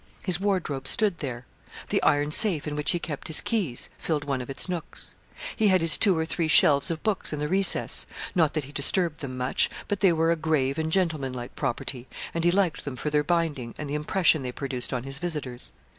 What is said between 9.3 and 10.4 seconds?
much, but they were a